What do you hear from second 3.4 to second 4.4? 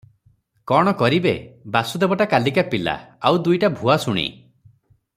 ଦୁଇଟା ଭୁଆସୁଣୀ।